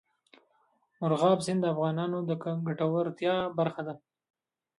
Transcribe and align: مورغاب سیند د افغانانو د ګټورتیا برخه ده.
مورغاب 0.99 1.39
سیند 1.45 1.59
د 1.63 1.65
افغانانو 1.73 2.17
د 2.29 2.31
ګټورتیا 2.67 3.35
برخه 3.57 3.81
ده. 3.87 3.95